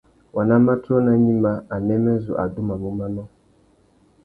Waná 0.35 0.55
matiō 0.65 0.95
nà 1.05 1.13
gnïmá, 1.21 1.51
anêmê 1.75 2.13
zu 2.23 2.31
adumamú 2.43 2.89
manô. 2.97 3.23